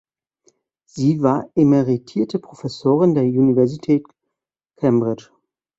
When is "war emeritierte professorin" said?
1.21-3.13